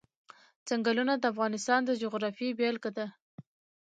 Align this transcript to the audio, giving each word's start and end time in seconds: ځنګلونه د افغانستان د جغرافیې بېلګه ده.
ځنګلونه 0.67 1.13
د 1.17 1.23
افغانستان 1.33 1.81
د 1.85 1.91
جغرافیې 2.01 2.49
بېلګه 2.59 2.91
ده. 2.97 3.07